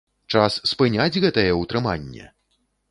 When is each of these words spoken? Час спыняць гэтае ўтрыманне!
Час 0.35 0.57
спыняць 0.71 1.21
гэтае 1.27 1.47
ўтрыманне! 1.61 2.25